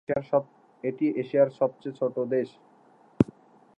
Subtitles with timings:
[0.83, 2.49] এটি এশিয়ার সবচেয়ে ছোট দেশ।